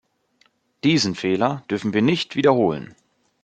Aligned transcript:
Diesen 0.83 1.13
Fehler 1.13 1.63
dürfen 1.69 1.93
wir 1.93 2.01
nicht 2.01 2.35
wiederholen. 2.35 2.95